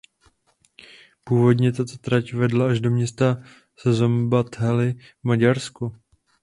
Původně 1.25 1.71
tato 1.71 1.97
trať 1.97 2.33
vedla 2.33 2.69
až 2.69 2.79
do 2.79 2.91
města 2.91 3.43
Szombathely 3.75 4.93
v 4.93 5.23
Maďarsku. 5.23 5.95